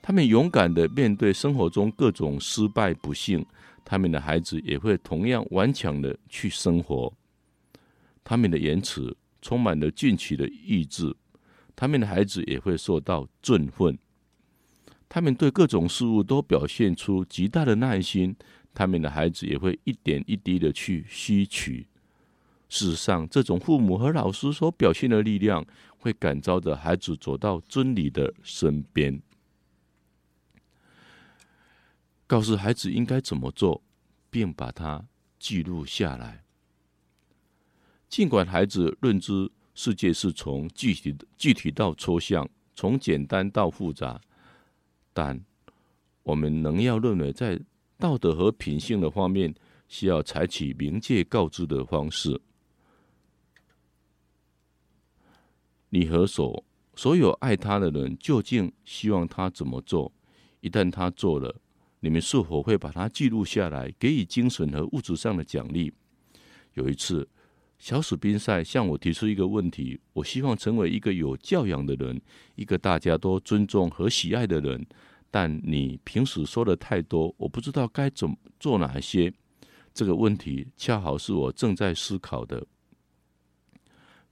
[0.01, 3.45] 他们勇敢的面对生活中各种失败不幸，
[3.85, 7.13] 他们的孩子也会同样顽强的去生活。
[8.25, 11.15] 他们的言辞充满了进取的意志，
[11.73, 13.97] 他们的孩子也会受到振奋。
[15.07, 18.35] 他们对各种事物都表现出极大的耐心，
[18.73, 21.87] 他们的孩子也会一点一滴的去吸取。
[22.71, 25.65] 事实上，这种父母和老师所表现的力量，
[25.97, 29.21] 会感召着孩子走到真理的身边，
[32.25, 33.83] 告诉孩子应该怎么做，
[34.29, 35.03] 并把它
[35.37, 36.45] 记录下来。
[38.07, 44.21] 尽管孩子认知世界是从具体具体到抽象，从简单到复杂。
[45.11, 45.37] 但
[46.23, 47.59] 我们仍要认为，在
[47.97, 49.53] 道德和品性的方面，
[49.89, 52.39] 需要采取明确告知的方式。
[55.93, 56.63] 你和所
[56.95, 60.11] 所有爱他的人，究竟希望他怎么做？
[60.61, 61.53] 一旦他做了，
[61.99, 65.91] 你们是否会把它记录下来，给予精神和物质上的奖励？
[66.75, 67.27] 有一次，
[67.77, 72.21] 小史宾塞向我提出一个问题：我希望成为一个有教养的人，
[72.55, 74.85] 一个大家都尊重和喜爱的人。
[75.29, 79.33] 但你平时说的太多，我不知道该怎么做哪些。
[79.93, 82.65] 这个问题恰好是我正在思考的。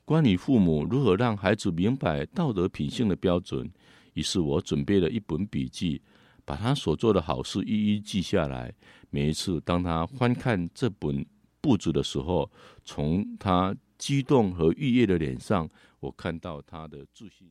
[0.10, 3.72] 关于父母如何让孩子明白道德品性的标准，
[4.16, 6.02] 于是我准备了一本笔记，
[6.44, 8.74] 把他所做的好事一一记下来。
[9.12, 11.24] 每一次当他翻看这本，
[11.62, 12.50] 簿子的时候，
[12.84, 17.48] 从他激动和愉悦的脸上，我看到他的自信。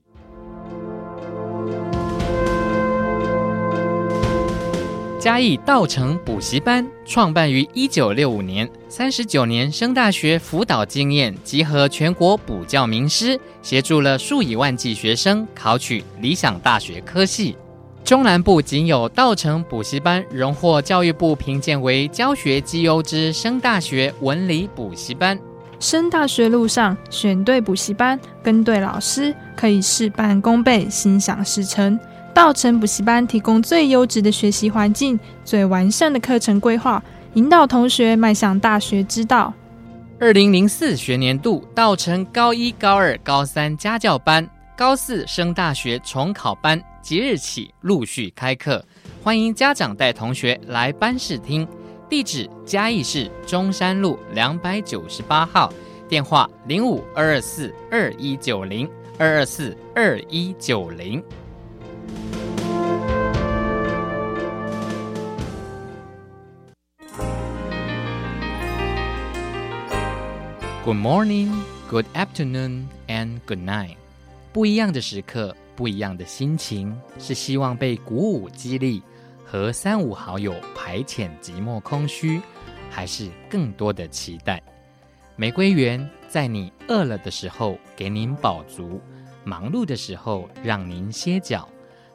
[5.18, 17.56] 嘉义道成补习班创办于一九六五年，三十九年升大学辅导经验，集合全国补教名师，协助了数以万计学生考取理想大学科系。
[18.04, 25.36] 中南部仅有道成补习班荣获教育部评鉴为教学绩优之升大学文理补习班。
[25.80, 31.98] 升大学路上选对补习班，跟对老师，可以事半功倍，心想事成。
[32.38, 37.02] 道成补习班提供最优质的学习环境，最完善的课程规划，
[37.34, 39.52] 引导同学迈向大学之道。
[40.20, 46.80] 二零零四学年度，道成高一、高二、高三家教班、高四升大学重考班。
[47.02, 48.84] 即日起陆续开课，
[49.20, 51.66] 欢迎家长带同学来班试听。
[52.08, 55.72] 地址：嘉义市中山路两百九十八号，
[56.08, 61.20] 电话：零五二二四二一九零二二四二一九零。
[70.84, 71.50] Good morning,
[71.90, 73.96] good afternoon, and good night.
[74.52, 75.54] 不一样的时刻。
[75.76, 79.00] 不一样的心情，是希望被鼓舞激励，
[79.46, 82.40] 和三五好友排遣寂寞空虚，
[82.90, 84.60] 还是更多的期待？
[85.36, 89.00] 玫瑰园在你饿了的时候给您饱足，
[89.44, 91.68] 忙碌的时候让您歇脚，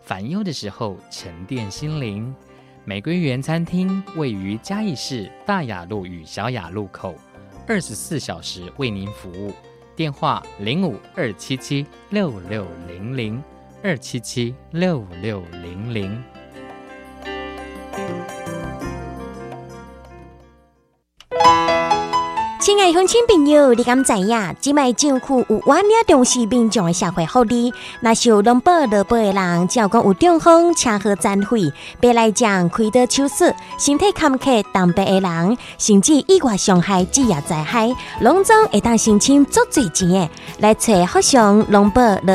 [0.03, 2.33] 烦忧的时候沉淀心灵。
[2.85, 7.15] 玫瑰园餐厅位于嘉义市大雅路与小雅路口，
[7.65, 9.53] 二十四小时为您服务。
[9.95, 13.41] 电话零五二七七六六零零
[13.81, 16.21] 二七七六六零零。
[22.63, 24.55] 亲爱的乡亲朋友，你敢知影？
[24.61, 42.31] 即卖政府有完了重视民众的社会福利，那受农保劳保的人，只要讲有中风、车祸残废，别来讲开刀手术，身体坎坷、当病的人，甚至意外伤害、职业灾害，拢总会当申请足济钱的，来找福祥农保劳